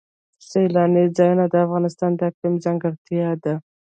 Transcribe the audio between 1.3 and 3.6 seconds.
د افغانستان د اقلیم ځانګړتیا ده.